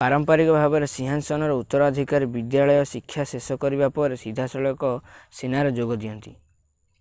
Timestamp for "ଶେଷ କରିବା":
3.33-3.91